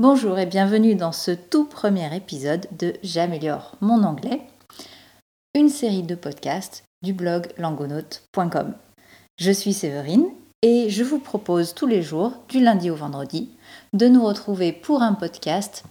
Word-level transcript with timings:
Bonjour 0.00 0.38
et 0.38 0.46
bienvenue 0.46 0.94
dans 0.94 1.12
ce 1.12 1.30
tout 1.30 1.66
premier 1.66 2.16
épisode 2.16 2.66
de 2.78 2.94
J'améliore 3.02 3.76
mon 3.82 4.02
anglais, 4.02 4.40
une 5.54 5.68
série 5.68 6.02
de 6.02 6.14
podcasts 6.14 6.84
du 7.02 7.12
blog 7.12 7.48
langonaute.com. 7.58 8.72
Je 9.38 9.50
suis 9.50 9.74
Séverine 9.74 10.24
et 10.62 10.88
je 10.88 11.04
vous 11.04 11.18
propose 11.18 11.74
tous 11.74 11.86
les 11.86 12.00
jours, 12.00 12.32
du 12.48 12.60
lundi 12.60 12.88
au 12.88 12.94
vendredi, 12.94 13.50
de 13.92 14.08
nous 14.08 14.24
retrouver 14.24 14.72
pour 14.72 15.02
un 15.02 15.12
podcast 15.12 15.84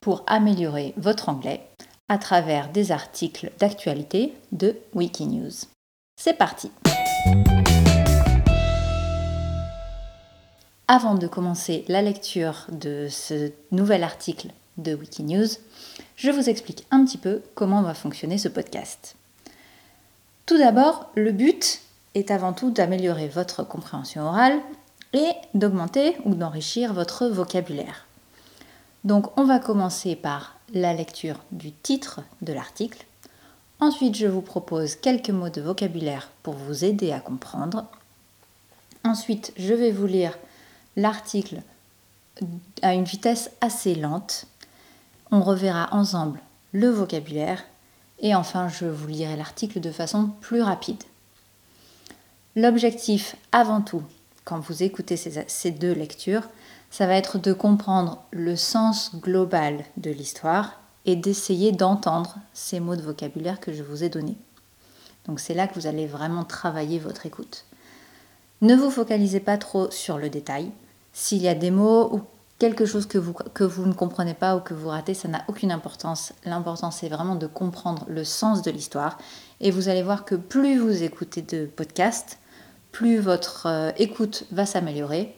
pour 0.00 0.22
améliorer 0.28 0.94
votre 0.96 1.28
anglais 1.28 1.66
à 2.08 2.16
travers 2.16 2.70
des 2.70 2.92
articles 2.92 3.50
d'actualité 3.58 4.34
de 4.52 4.76
Wikinews. 4.94 5.66
C'est 6.14 6.38
parti 6.38 6.70
Avant 10.90 11.16
de 11.16 11.26
commencer 11.26 11.84
la 11.88 12.00
lecture 12.00 12.64
de 12.72 13.08
ce 13.10 13.52
nouvel 13.72 14.02
article 14.02 14.48
de 14.78 14.94
Wikinews, 14.94 15.48
je 16.16 16.30
vous 16.30 16.48
explique 16.48 16.86
un 16.90 17.04
petit 17.04 17.18
peu 17.18 17.42
comment 17.54 17.82
va 17.82 17.92
fonctionner 17.92 18.38
ce 18.38 18.48
podcast. 18.48 19.14
Tout 20.46 20.56
d'abord, 20.56 21.10
le 21.14 21.32
but 21.32 21.82
est 22.14 22.30
avant 22.30 22.54
tout 22.54 22.70
d'améliorer 22.70 23.28
votre 23.28 23.64
compréhension 23.64 24.22
orale 24.22 24.58
et 25.12 25.28
d'augmenter 25.52 26.16
ou 26.24 26.34
d'enrichir 26.34 26.94
votre 26.94 27.26
vocabulaire. 27.26 28.06
Donc 29.04 29.38
on 29.38 29.44
va 29.44 29.58
commencer 29.58 30.16
par 30.16 30.56
la 30.72 30.94
lecture 30.94 31.36
du 31.52 31.70
titre 31.70 32.22
de 32.40 32.54
l'article. 32.54 33.04
Ensuite, 33.78 34.16
je 34.16 34.26
vous 34.26 34.40
propose 34.40 34.96
quelques 34.96 35.28
mots 35.28 35.50
de 35.50 35.60
vocabulaire 35.60 36.30
pour 36.42 36.54
vous 36.54 36.82
aider 36.82 37.12
à 37.12 37.20
comprendre. 37.20 37.84
Ensuite, 39.04 39.52
je 39.58 39.74
vais 39.74 39.92
vous 39.92 40.06
lire 40.06 40.38
l'article 40.98 41.62
à 42.82 42.92
une 42.92 43.04
vitesse 43.04 43.50
assez 43.60 43.94
lente. 43.94 44.46
On 45.30 45.40
reverra 45.40 45.88
ensemble 45.92 46.40
le 46.72 46.88
vocabulaire 46.88 47.62
et 48.18 48.34
enfin 48.34 48.68
je 48.68 48.84
vous 48.84 49.06
lirai 49.06 49.36
l'article 49.36 49.80
de 49.80 49.92
façon 49.92 50.30
plus 50.40 50.60
rapide. 50.60 51.02
L'objectif 52.56 53.36
avant 53.52 53.80
tout, 53.80 54.02
quand 54.44 54.58
vous 54.58 54.82
écoutez 54.82 55.16
ces, 55.16 55.70
deux 55.70 55.92
lectures, 55.92 56.48
ça 56.90 57.06
va 57.06 57.14
être 57.14 57.38
de 57.38 57.52
comprendre 57.52 58.24
le 58.32 58.56
sens 58.56 59.14
global 59.14 59.84
de 59.98 60.10
l'histoire 60.10 60.80
et 61.04 61.14
d'essayer 61.14 61.70
d'entendre 61.70 62.38
ces 62.52 62.80
mots 62.80 62.96
de 62.96 63.02
vocabulaire 63.02 63.60
que 63.60 63.72
je 63.72 63.84
vous 63.84 64.02
ai 64.02 64.08
donnés. 64.08 64.36
Donc 65.26 65.38
c'est 65.38 65.54
là 65.54 65.68
que 65.68 65.74
vous 65.78 65.86
allez 65.86 66.06
vraiment 66.06 66.44
travailler 66.44 66.98
votre 66.98 67.26
écoute. 67.26 67.66
Ne 68.62 68.74
vous 68.74 68.90
focalisez 68.90 69.40
pas 69.40 69.58
trop 69.58 69.90
sur 69.92 70.18
le 70.18 70.28
détail. 70.28 70.72
S'il 71.20 71.42
y 71.42 71.48
a 71.48 71.56
des 71.56 71.72
mots 71.72 72.14
ou 72.14 72.20
quelque 72.60 72.86
chose 72.86 73.04
que 73.04 73.18
vous, 73.18 73.86
ne 73.86 73.92
comprenez 73.92 74.34
pas 74.34 74.54
ou 74.54 74.60
que 74.60 74.72
vous 74.72 74.88
ratez, 74.88 75.14
ça 75.14 75.26
n'a 75.26 75.42
aucune 75.48 75.72
importance. 75.72 76.32
L'important, 76.44 76.92
c'est 76.92 77.08
vraiment 77.08 77.34
de 77.34 77.48
comprendre 77.48 78.04
le 78.08 78.22
sens 78.22 78.62
de 78.62 78.70
l'histoire. 78.70 79.18
Et 79.60 79.72
vous 79.72 79.88
allez 79.88 80.04
voir 80.04 80.24
que 80.24 80.36
plus 80.36 80.78
vous 80.78 81.02
écoutez 81.02 81.42
de 81.42 81.66
podcasts, 81.66 82.38
plus 82.92 83.18
votre 83.18 83.66
euh, 83.66 83.90
écoute 83.96 84.44
va 84.52 84.64
s'améliorer 84.64 85.34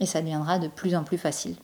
et 0.00 0.06
ça 0.06 0.20
deviendra 0.20 0.58
de 0.58 0.66
plus 0.66 0.96
en 0.96 1.04
plus 1.04 1.16
facile. 1.16 1.54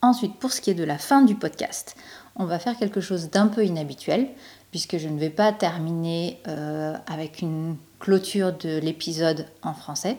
Ensuite, 0.00 0.36
pour 0.38 0.52
ce 0.52 0.60
qui 0.60 0.70
est 0.70 0.74
de 0.74 0.84
la 0.84 0.98
fin 0.98 1.22
du 1.22 1.34
podcast, 1.34 1.96
on 2.36 2.44
va 2.44 2.60
faire 2.60 2.78
quelque 2.78 3.00
chose 3.00 3.30
d'un 3.30 3.48
peu 3.48 3.64
inhabituel, 3.64 4.28
puisque 4.70 4.98
je 4.98 5.08
ne 5.08 5.18
vais 5.18 5.28
pas 5.28 5.50
terminer 5.50 6.40
euh, 6.46 6.96
avec 7.08 7.42
une 7.42 7.76
clôture 7.98 8.52
de 8.52 8.78
l'épisode 8.78 9.46
en 9.62 9.74
français. 9.74 10.18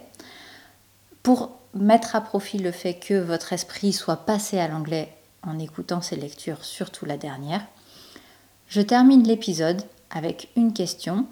Pour 1.23 1.57
mettre 1.77 2.15
à 2.15 2.21
profit 2.21 2.57
le 2.57 2.71
fait 2.71 2.95
que 2.95 3.19
votre 3.19 3.53
esprit 3.53 3.93
soit 3.93 4.25
passé 4.25 4.59
à 4.59 4.67
l'anglais 4.67 5.13
en 5.43 5.59
écoutant 5.59 6.01
ces 6.01 6.15
lectures, 6.15 6.63
surtout 6.63 7.05
la 7.05 7.17
dernière, 7.17 7.65
je 8.67 8.81
termine 8.81 9.23
l'épisode 9.23 9.81
avec 10.09 10.49
une 10.55 10.73
question 10.73 11.25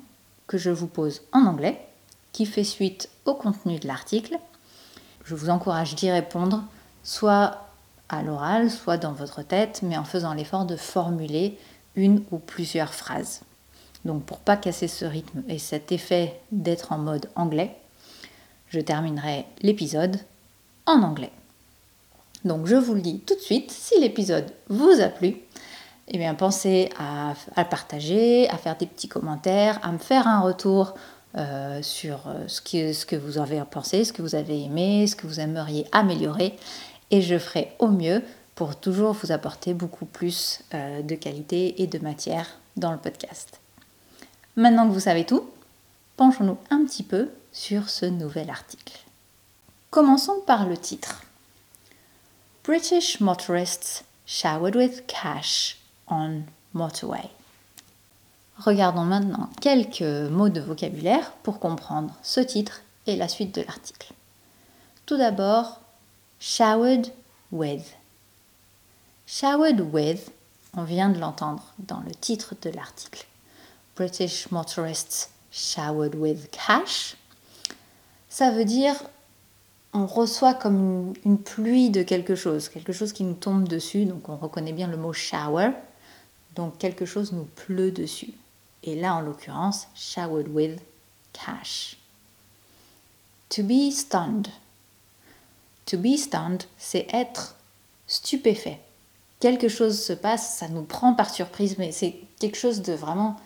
que 0.48 0.58
je 0.58 0.70
vous 0.70 0.88
pose 0.88 1.22
en 1.34 1.46
anglais, 1.46 1.80
qui 2.32 2.46
fait 2.46 2.64
suite 2.64 3.10
au 3.26 3.34
contenu 3.34 3.80
de 3.80 3.88
l'article. 3.88 4.38
Je 5.24 5.36
vous 5.36 5.50
encourage 5.50 5.96
d'y 5.96 6.12
répondre, 6.12 6.64
soit 7.04 7.68
à 8.10 8.22
l'oral, 8.22 8.70
soit 8.70 8.98
dans 8.98 9.14
votre 9.14 9.42
tête, 9.42 9.82
mais 9.84 9.98
en 9.98 10.04
faisant 10.04 10.34
l'effort 10.34 10.66
de 10.66 10.76
formuler 10.76 11.58
une 11.96 12.24
ou 12.32 12.38
plusieurs 12.38 12.94
phrases. 12.94 13.42
Donc 14.06 14.24
pour 14.24 14.38
pas 14.40 14.58
casser 14.58 14.88
ce 14.88 15.06
rythme 15.06 15.44
et 15.50 15.58
cet 15.58 15.92
effet 15.92 16.40
d'être 16.52 16.92
en 16.92 17.00
mode 17.00 17.30
anglais, 17.36 17.76
je 18.70 18.80
terminerai 18.80 19.46
l'épisode 19.62 20.20
anglais. 20.86 21.32
Donc 22.44 22.68
je 22.68 22.76
vous 22.76 22.94
le 22.94 23.02
dis 23.02 23.20
tout 23.20 23.36
de 23.36 23.40
suite, 23.40 23.72
si 23.72 24.00
l'épisode 24.00 24.52
vous 24.70 25.02
a 25.02 25.08
plu, 25.08 25.38
eh 26.08 26.18
bien 26.18 26.36
pensez 26.36 26.90
à, 27.00 27.66
partager, 27.66 28.48
à 28.50 28.58
faire 28.58 28.78
des 28.78 28.86
petits 28.86 29.08
commentaires, 29.08 29.80
à 29.84 29.92
me 29.92 29.98
faire 29.98 30.28
un 30.28 30.42
retour 30.42 30.94
euh, 31.36 31.82
sur 31.82 32.28
euh, 32.28 32.48
ce 32.48 32.62
que, 32.62 32.94
ce 32.94 33.06
que 33.06 33.16
vous 33.16 33.40
avez 33.40 33.62
pensé, 33.70 34.04
ce 34.04 34.14
que 34.14 34.22
vous 34.22 34.36
avez 34.36 34.64
aimé, 34.64 35.08
ce 35.08 35.16
que 35.16 35.26
vous 35.28 35.40
aimeriez 35.40 35.86
améliorer. 35.92 36.56
Et 37.12 37.22
je 37.22 37.38
ferai 37.38 37.74
au 37.80 37.88
mieux 37.88 38.22
pour 38.54 38.80
toujours 38.80 39.14
vous 39.14 39.32
apporter 39.32 39.74
beaucoup 39.74 40.06
plus 40.06 40.62
euh, 40.74 41.02
de 41.02 41.16
qualité 41.16 41.82
et 41.82 41.88
de 41.88 42.00
matière 42.00 42.48
dans 42.78 42.92
le 42.92 42.98
podcast. 42.98 43.60
Maintenant 44.56 44.88
que 44.88 44.94
vous 44.94 45.02
savez 45.02 45.26
tout, 45.26 45.50
penchons-nous 46.16 46.58
un 46.70 46.86
petit 46.86 47.04
peu 47.04 47.30
sur 47.52 47.90
ce 47.90 48.06
nouvel 48.06 48.50
article. 48.50 49.05
Commençons 49.96 50.42
par 50.46 50.66
le 50.66 50.76
titre. 50.76 51.22
British 52.66 53.22
motorists 53.22 54.04
showered 54.26 54.76
with 54.76 55.08
cash 55.08 55.78
on 56.10 56.42
motorway. 56.74 57.30
Regardons 58.58 59.06
maintenant 59.06 59.50
quelques 59.62 60.02
mots 60.02 60.50
de 60.50 60.60
vocabulaire 60.60 61.32
pour 61.44 61.62
comprendre 61.62 62.14
ce 62.24 62.42
titre 62.42 62.82
et 63.08 63.16
la 63.16 63.30
suite 63.30 63.56
de 63.56 63.62
l'article. 63.62 64.12
Tout 65.06 65.16
d'abord, 65.16 65.80
showered 66.42 67.08
with. 67.54 67.96
Showered 69.28 69.80
with, 69.80 70.30
on 70.76 70.84
vient 70.84 71.08
de 71.08 71.20
l'entendre 71.20 71.64
dans 71.80 72.02
le 72.02 72.12
titre 72.12 72.54
de 72.62 72.70
l'article. 72.70 73.26
British 73.96 74.52
motorists 74.52 75.32
showered 75.54 76.16
with 76.16 76.52
cash. 76.52 77.16
Ça 78.28 78.52
veut 78.52 78.66
dire 78.66 78.96
on 79.96 80.08
reçoit 80.08 80.54
comme 80.54 81.14
une, 81.24 81.40
pluie 81.40 81.90
de 81.90 82.04
quelque 82.04 82.36
chose, 82.36 82.68
quelque 82.68 82.92
chose 82.92 83.14
qui 83.14 83.24
nous 83.24 83.34
tombe 83.34 83.66
dessus, 83.66 84.04
donc 84.04 84.28
on 84.28 84.36
reconnaît 84.36 84.74
bien 84.74 84.88
le 84.88 84.98
mot 84.98 85.14
shower, 85.14 85.72
donc 86.54 86.78
quelque 86.78 87.06
chose 87.06 87.32
nous 87.32 87.46
pleut 87.46 87.92
dessus. 87.92 88.34
Et 88.84 88.96
là, 88.96 89.16
en 89.16 89.22
l'occurrence, 89.22 89.88
showered 89.96 90.50
with 90.50 90.82
cash. 91.32 91.98
To 93.50 93.64
be 93.64 93.90
stunned. 93.90 94.50
To 95.86 95.98
be 95.98 96.18
stunned, 96.18 96.64
c'est 96.78 97.08
être 97.14 97.56
stupéfait. 98.06 98.82
Quelque 99.40 99.70
chose 99.70 100.02
se 100.02 100.14
passe, 100.14 100.58
ça 100.58 100.68
nous 100.68 100.84
prend 100.84 101.14
par 101.14 101.30
surprise, 101.30 101.78
mais 101.78 101.94
c'est 101.94 102.16
quelque 102.40 102.58
chose 102.58 102.82
de 102.82 102.94
vraiment 102.94 103.38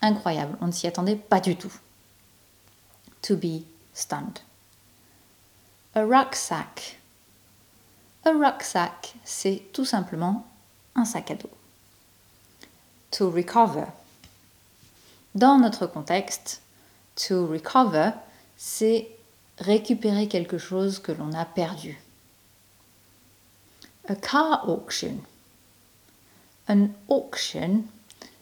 incroyable. 0.00 0.56
On 0.62 0.68
ne 0.68 0.72
s'y 0.72 0.86
attendait 0.86 1.16
pas 1.16 1.40
du 1.40 1.54
tout. 1.54 1.72
To 3.20 3.36
be 3.36 3.64
stunned. 3.92 4.38
A 5.94 6.06
rucksack. 6.06 6.98
A 8.24 8.30
rucksack, 8.30 9.12
c'est 9.24 9.62
tout 9.74 9.84
simplement 9.84 10.46
un 10.94 11.04
sac 11.04 11.30
à 11.30 11.34
dos. 11.34 11.50
To 13.10 13.30
recover. 13.30 13.84
Dans 15.34 15.58
notre 15.58 15.86
contexte, 15.86 16.62
to 17.14 17.46
recover, 17.46 18.12
c'est 18.56 19.10
récupérer 19.58 20.28
quelque 20.28 20.56
chose 20.56 20.98
que 20.98 21.12
l'on 21.12 21.34
a 21.34 21.44
perdu. 21.44 22.00
A 24.08 24.14
car 24.14 24.66
auction. 24.70 25.18
An 26.70 26.88
auction, 27.08 27.84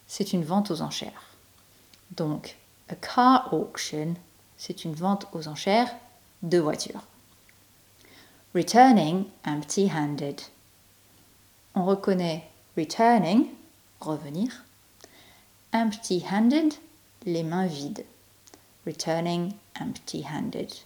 c'est 0.06 0.32
une 0.32 0.44
vente 0.44 0.70
aux 0.70 0.82
enchères. 0.82 1.34
Donc, 2.12 2.56
a 2.88 2.94
car 2.94 3.52
auction, 3.52 4.14
c'est 4.56 4.84
une 4.84 4.94
vente 4.94 5.26
aux 5.32 5.48
enchères 5.48 5.92
de 6.44 6.58
voitures. 6.58 7.02
Returning 8.52 9.31
empty-handed. 9.44 10.43
On 11.76 11.85
reconnaît 11.85 12.43
returning, 12.76 13.50
revenir. 14.00 14.64
Empty-handed, 15.73 16.75
les 17.25 17.44
mains 17.44 17.69
vides. 17.69 18.05
Returning 18.85 19.55
empty-handed. 19.81 20.81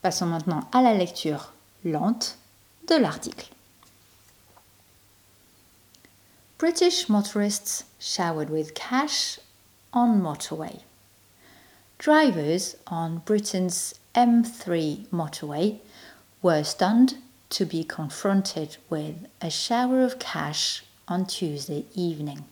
Passons 0.00 0.26
maintenant 0.26 0.68
à 0.72 0.80
la 0.80 0.94
lecture 0.94 1.52
lente 1.84 2.36
de 2.86 2.94
l'article. 2.94 3.50
British 6.56 7.08
motorists 7.08 7.84
showered 7.98 8.48
with 8.48 8.74
cash 8.74 9.40
on 9.92 10.20
motorway. 10.20 10.82
Drivers 11.98 12.76
on 12.86 13.22
Britain's 13.24 13.94
M3 14.14 15.08
motorway 15.08 15.80
were 16.40 16.62
stunned 16.62 17.18
to 17.50 17.64
be 17.64 17.82
confronted 17.82 18.76
with 18.88 19.26
a 19.40 19.50
shower 19.50 20.02
of 20.02 20.20
cash 20.20 20.84
on 21.08 21.26
Tuesday 21.26 21.86
evening. 21.94 22.44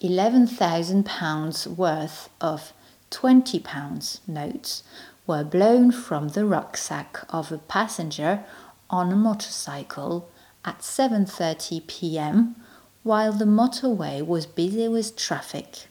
£11,000 0.00 1.66
worth 1.66 2.28
of 2.40 2.72
£20 3.10 4.28
notes 4.28 4.82
were 5.26 5.44
blown 5.44 5.90
from 5.90 6.28
the 6.28 6.44
rucksack 6.44 7.24
of 7.28 7.50
a 7.50 7.58
passenger 7.58 8.44
on 8.88 9.12
a 9.12 9.16
motorcycle 9.16 10.28
at 10.64 10.78
7:30 10.80 11.86
p.m. 11.88 12.56
while 13.02 13.32
the 13.32 13.44
motorway 13.44 14.24
was 14.24 14.46
busy 14.46 14.86
with 14.86 15.16
traffic. 15.16 15.88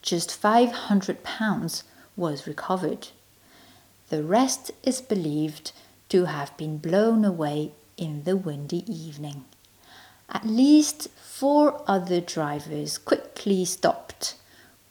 Just 0.00 0.34
500 0.34 1.22
pounds 1.22 1.84
was 2.16 2.46
recovered. 2.46 3.08
The 4.12 4.22
rest 4.22 4.72
is 4.82 5.00
believed 5.00 5.72
to 6.10 6.26
have 6.26 6.54
been 6.58 6.76
blown 6.76 7.24
away 7.24 7.72
in 7.96 8.24
the 8.24 8.36
windy 8.36 8.84
evening. 8.86 9.46
At 10.28 10.44
least 10.44 11.08
four 11.12 11.82
other 11.86 12.20
drivers 12.20 12.98
quickly 12.98 13.64
stopped, 13.64 14.34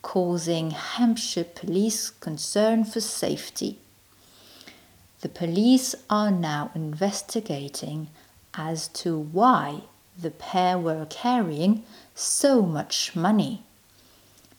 causing 0.01 0.71
Hampshire 0.71 1.43
police 1.43 2.09
concern 2.09 2.83
for 2.83 2.99
safety. 2.99 3.77
The 5.19 5.29
police 5.29 5.93
are 6.09 6.31
now 6.31 6.71
investigating 6.73 8.07
as 8.55 8.87
to 8.87 9.19
why 9.19 9.81
the 10.19 10.31
pair 10.31 10.79
were 10.79 11.05
carrying 11.07 11.83
so 12.15 12.63
much 12.63 13.15
money. 13.15 13.61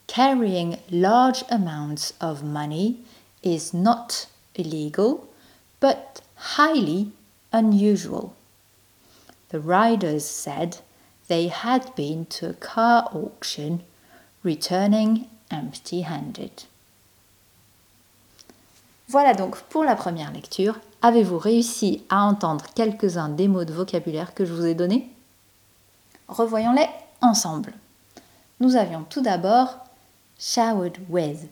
Carrying 0.06 0.79
large 0.88 1.43
amounts 1.50 2.12
of 2.20 2.44
money 2.44 3.00
is 3.43 3.75
not 3.75 4.29
illegal, 4.54 5.28
but 5.81 6.22
highly 6.56 7.12
unusual. 7.52 8.34
The 9.50 9.60
riders 9.60 10.25
said 10.25 10.78
they 11.28 11.49
had 11.49 11.94
been 11.94 12.26
to 12.26 12.50
a 12.50 12.54
car 12.54 13.08
auction 13.12 13.82
returning 14.43 15.28
empty 15.50 16.02
handed. 16.02 16.64
Voilà 19.08 19.34
donc 19.34 19.60
pour 19.69 19.84
la 19.84 19.94
première 19.94 20.32
lecture. 20.32 20.78
Avez-vous 21.02 21.38
réussi 21.38 22.02
à 22.08 22.25
entendre 22.25 22.64
quelques-uns 22.75 23.28
des 23.28 23.46
mots 23.46 23.64
de 23.64 23.72
vocabulaire 23.75 24.34
que 24.34 24.46
je 24.46 24.52
vous 24.54 24.64
ai 24.64 24.75
donnés? 24.75 25.10
Revoyons-les 26.28 26.88
ensemble. 27.20 27.75
Nous 28.60 28.76
avions 28.76 29.04
tout 29.04 29.20
d'abord 29.20 29.81
showered 30.38 30.99
with. 31.10 31.49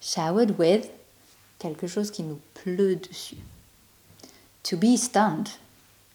Showered 0.00 0.58
with, 0.58 0.90
quelque 1.62 1.86
chose 1.86 2.10
qui 2.10 2.24
nous 2.24 2.40
pleut 2.54 2.96
dessus. 2.96 3.38
To 4.64 4.76
be 4.76 4.96
stunned, 4.96 5.48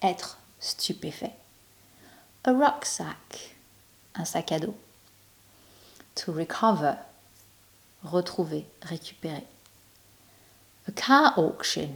être 0.01 0.37
stupéfait. 0.59 1.35
A 2.43 2.51
rucksack, 2.51 3.55
un 4.15 4.25
sac 4.25 4.51
à 4.51 4.59
dos. 4.59 4.75
To 6.15 6.33
recover, 6.33 6.95
retrouver, 8.03 8.65
récupérer. 8.81 9.47
A 10.87 10.91
car 10.91 11.37
auction, 11.37 11.89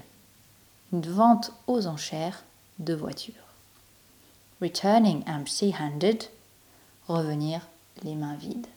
une 0.94 1.01
vente 1.01 1.51
aux 1.68 1.88
enchères 1.88 2.44
de 2.80 2.94
voitures. 2.94 3.36
Returning 4.62 5.24
empty-handed, 5.27 6.24
revenir 7.07 7.68
les 8.03 8.15
mains 8.15 8.36
vides. 8.36 8.68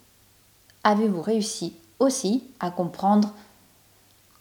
Avez-vous 0.82 1.22
réussi 1.22 1.76
aussi 2.00 2.42
à 2.58 2.70
comprendre 2.70 3.32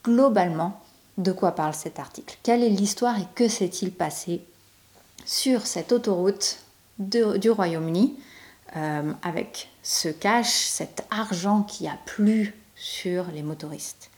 globalement 0.04 0.80
de 1.18 1.32
quoi 1.32 1.54
parle 1.54 1.74
cet 1.74 2.00
article. 2.00 2.38
Quelle 2.44 2.64
est 2.64 2.70
l'histoire 2.70 3.20
et 3.20 3.28
que 3.36 3.48
s'est-il 3.48 3.92
passé 3.92 4.42
sur 5.26 5.66
cette 5.66 5.92
autoroute 5.92 6.60
du 7.00 7.50
Royaume-Uni 7.50 8.16
euh, 8.76 9.14
avec 9.22 9.70
ce 9.84 10.10
cash, 10.10 10.50
cet 10.50 11.06
argent 11.12 11.64
qui 11.64 11.88
a 11.88 11.98
plu 12.06 12.56
sur 12.76 13.26
les 13.34 13.44
motoristes? 13.44 14.10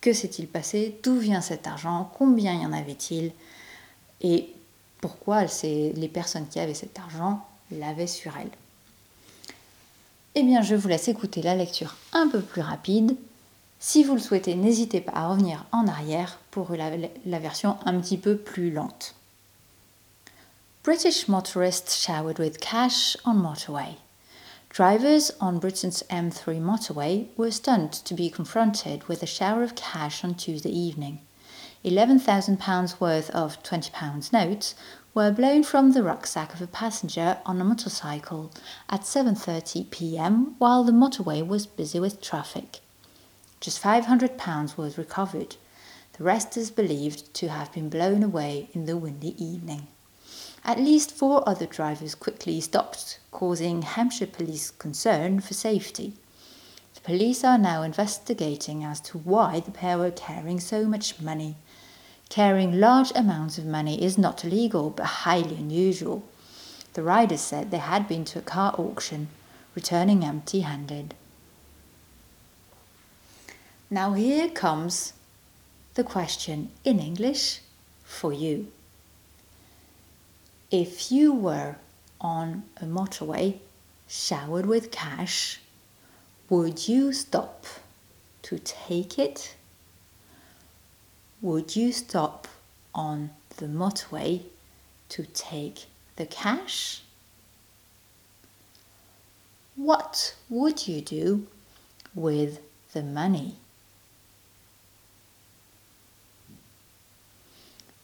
Que 0.00 0.12
s'est-il 0.12 0.48
passé? 0.48 0.98
D'où 1.02 1.18
vient 1.18 1.40
cet 1.40 1.66
argent? 1.66 2.10
Combien 2.16 2.54
y 2.54 2.66
en 2.66 2.72
avait-il? 2.72 3.32
Et 4.22 4.52
pourquoi 5.00 5.44
les 5.62 6.10
personnes 6.12 6.48
qui 6.48 6.58
avaient 6.58 6.74
cet 6.74 6.98
argent 6.98 7.46
l'avaient 7.70 8.06
sur 8.06 8.36
elles 8.36 8.50
Eh 10.34 10.42
bien, 10.42 10.62
je 10.62 10.74
vous 10.74 10.88
laisse 10.88 11.08
écouter 11.08 11.42
la 11.42 11.54
lecture 11.54 11.96
un 12.12 12.28
peu 12.28 12.40
plus 12.40 12.62
rapide 12.62 13.16
si 13.80 14.04
vous 14.04 14.14
le 14.14 14.20
souhaitez, 14.20 14.54
n'hésitez 14.54 15.00
pas 15.00 15.12
à 15.12 15.28
revenir 15.28 15.64
en 15.72 15.88
arrière 15.88 16.38
pour 16.50 16.70
la, 16.76 16.90
la 17.24 17.38
version 17.38 17.78
un 17.86 17.98
petit 17.98 18.18
peu 18.18 18.36
plus 18.36 18.70
lente. 18.70 19.14
British 20.82 21.28
motorists 21.28 21.96
showered 21.96 22.38
with 22.38 22.60
cash 22.60 23.16
on 23.24 23.34
motorway. 23.34 23.96
Drivers 24.68 25.32
on 25.40 25.58
Britain's 25.58 26.04
M3 26.10 26.60
motorway 26.60 27.26
were 27.36 27.50
stunned 27.50 27.92
to 28.04 28.14
be 28.14 28.30
confronted 28.30 29.08
with 29.08 29.22
a 29.22 29.26
shower 29.26 29.62
of 29.62 29.74
cash 29.74 30.22
on 30.22 30.34
Tuesday 30.34 30.70
evening. 30.70 31.20
£11,000 31.84 33.00
worth 33.00 33.30
of 33.30 33.62
£20 33.62 34.32
notes 34.32 34.74
were 35.14 35.32
blown 35.32 35.62
from 35.62 35.92
the 35.92 36.02
rucksack 36.02 36.52
of 36.52 36.60
a 36.60 36.66
passenger 36.66 37.38
on 37.46 37.60
a 37.60 37.64
motorcycle 37.64 38.50
at 38.90 39.00
7:30 39.00 39.90
p.m. 39.90 40.54
while 40.58 40.84
the 40.84 40.92
motorway 40.92 41.44
was 41.44 41.66
busy 41.66 41.98
with 41.98 42.20
traffic. 42.20 42.80
Just 43.60 43.82
£500 43.82 44.78
was 44.78 44.96
recovered. 44.96 45.56
The 46.14 46.24
rest 46.24 46.56
is 46.56 46.70
believed 46.70 47.34
to 47.34 47.48
have 47.48 47.70
been 47.72 47.90
blown 47.90 48.22
away 48.22 48.70
in 48.72 48.86
the 48.86 48.96
windy 48.96 49.34
evening. 49.42 49.86
At 50.64 50.78
least 50.78 51.10
four 51.10 51.46
other 51.46 51.66
drivers 51.66 52.14
quickly 52.14 52.62
stopped, 52.62 53.18
causing 53.30 53.82
Hampshire 53.82 54.26
police 54.26 54.70
concern 54.70 55.40
for 55.40 55.52
safety. 55.52 56.14
The 56.94 57.02
police 57.02 57.44
are 57.44 57.58
now 57.58 57.82
investigating 57.82 58.82
as 58.82 58.98
to 59.02 59.18
why 59.18 59.60
the 59.60 59.70
pair 59.70 59.98
were 59.98 60.10
carrying 60.10 60.60
so 60.60 60.86
much 60.86 61.20
money. 61.20 61.56
Carrying 62.30 62.80
large 62.80 63.12
amounts 63.14 63.58
of 63.58 63.66
money 63.66 64.02
is 64.02 64.16
not 64.16 64.42
illegal 64.42 64.88
but 64.88 65.04
highly 65.04 65.56
unusual. 65.56 66.22
The 66.94 67.02
riders 67.02 67.42
said 67.42 67.70
they 67.70 67.78
had 67.78 68.08
been 68.08 68.24
to 68.26 68.38
a 68.38 68.42
car 68.42 68.74
auction, 68.78 69.28
returning 69.74 70.24
empty 70.24 70.60
handed. 70.60 71.14
Now, 73.92 74.12
here 74.12 74.48
comes 74.48 75.14
the 75.94 76.04
question 76.04 76.70
in 76.84 77.00
English 77.00 77.60
for 78.04 78.32
you. 78.32 78.70
If 80.70 81.10
you 81.10 81.32
were 81.34 81.74
on 82.20 82.62
a 82.76 82.84
motorway 82.84 83.58
showered 84.06 84.66
with 84.66 84.92
cash, 84.92 85.60
would 86.48 86.86
you 86.86 87.12
stop 87.12 87.66
to 88.42 88.60
take 88.60 89.18
it? 89.18 89.56
Would 91.42 91.74
you 91.74 91.90
stop 91.90 92.46
on 92.94 93.30
the 93.56 93.66
motorway 93.66 94.44
to 95.08 95.24
take 95.24 95.86
the 96.14 96.26
cash? 96.26 97.02
What 99.74 100.36
would 100.48 100.86
you 100.86 101.00
do 101.00 101.48
with 102.14 102.60
the 102.92 103.02
money? 103.02 103.56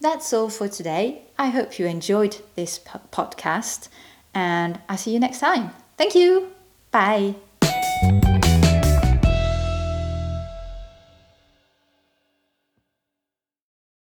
That's 0.07 0.33
all 0.33 0.51
for 0.51 0.69
today. 0.69 1.23
I 1.37 1.49
hope 1.49 1.81
you 1.81 1.87
enjoyed 1.87 2.37
this 2.55 2.79
podcast 2.79 3.89
and 4.33 4.79
I'll 4.89 4.97
see 4.97 5.13
you 5.13 5.19
next 5.19 5.41
time. 5.41 5.73
Thank 5.99 6.15
you. 6.15 6.53
Bye. 6.93 7.35